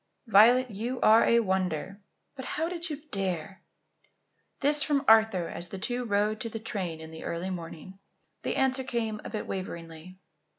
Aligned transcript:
"Violet, 0.25 0.71
you 0.71 0.99
are 1.01 1.23
a 1.25 1.41
wonder. 1.41 2.01
But 2.35 2.43
how 2.45 2.67
did 2.67 2.89
you 2.89 3.03
dare?" 3.11 3.61
This 4.61 4.81
from 4.81 5.05
Arthur 5.07 5.47
as 5.47 5.67
the 5.69 5.77
two 5.77 6.05
rode 6.05 6.39
to 6.39 6.49
the 6.49 6.57
train 6.57 6.99
in 6.99 7.11
the 7.11 7.23
early 7.23 7.51
morning. 7.51 7.99
The 8.41 8.55
answer 8.55 8.83
came 8.83 9.21
a 9.23 9.29
bit 9.29 9.45
waveringly. 9.45 10.17